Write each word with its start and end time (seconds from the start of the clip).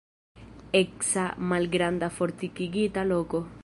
Eksa 0.79 1.27
malgranda 1.53 2.13
fortikigita 2.19 3.07
loko. 3.15 3.49